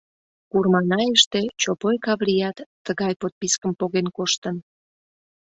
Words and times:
Курманайыште 0.51 1.41
Чопой 1.61 1.95
Каврият 2.05 2.57
тыгай 2.85 3.13
подпискым 3.21 3.71
поген 3.79 4.07
коштын. 4.17 4.55